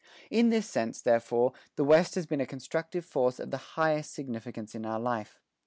In 0.31 0.49
this 0.49 0.67
sense, 0.67 0.99
therefore, 0.99 1.53
the 1.75 1.83
West 1.83 2.15
has 2.15 2.25
been 2.25 2.41
a 2.41 2.45
constructive 2.47 3.05
force 3.05 3.39
of 3.39 3.51
the 3.51 3.75
highest 3.77 4.15
significance 4.15 4.73
in 4.73 4.83
our 4.83 4.99
life. 4.99 5.39